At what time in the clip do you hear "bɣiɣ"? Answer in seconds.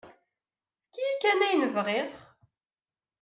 1.75-2.09